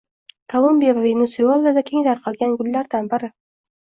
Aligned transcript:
Kolumbiya 0.53 0.95
va 0.99 1.03
Venesuelada 1.03 1.85
keng 1.93 2.07
tarqalgan 2.09 2.57
gullardan 2.63 3.13
biri. 3.13 3.35